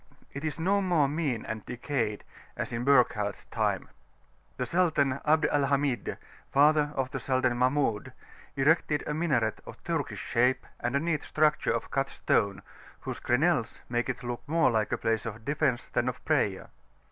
It 0.33 0.43
is 0.43 0.57
no 0.59 0.79
longer 0.79 1.07
"mean 1.13 1.45
and 1.45 1.63
decayed" 1.63 2.23
as 2.57 2.73
in 2.73 2.83
Burckhardt's 2.83 3.45
time: 3.45 3.87
the 4.57 4.65
Sultan 4.65 5.19
Abd 5.25 5.45
al 5.51 5.67
Hamid, 5.67 6.17
father 6.51 6.91
of 6.95 7.11
[p.409]the 7.11 7.19
Sultan 7.21 7.57
Mahmud, 7.59 8.11
erected 8.55 9.03
a 9.05 9.13
minaret 9.13 9.59
of 9.63 9.83
Turkish 9.83 10.17
shape 10.17 10.65
and 10.79 10.95
a 10.95 10.99
neat 10.99 11.21
structure 11.21 11.69
of 11.71 11.91
cut 11.91 12.09
stone, 12.09 12.63
whose 13.01 13.19
crenelles 13.19 13.81
make 13.89 14.09
it 14.09 14.23
look 14.23 14.41
more 14.47 14.71
like 14.71 14.91
a 14.91 14.97
place 14.97 15.27
of 15.27 15.45
defence 15.45 15.87
than 15.89 16.09
of 16.09 16.25
prayer. 16.25 16.71